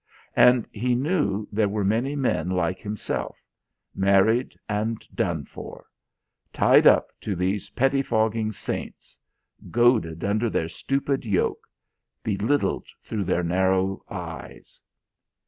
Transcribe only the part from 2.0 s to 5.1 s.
men like himself, married and